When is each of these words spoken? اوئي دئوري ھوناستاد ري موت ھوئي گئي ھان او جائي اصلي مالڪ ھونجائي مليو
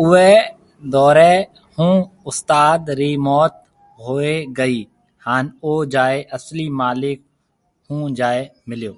اوئي 0.00 0.32
دئوري 0.92 1.34
ھوناستاد 1.76 2.82
ري 3.00 3.10
موت 3.26 3.54
ھوئي 4.04 4.36
گئي 4.58 4.78
ھان 5.24 5.44
او 5.62 5.72
جائي 5.94 6.18
اصلي 6.36 6.66
مالڪ 6.78 7.18
ھونجائي 7.88 8.42
مليو 8.68 8.94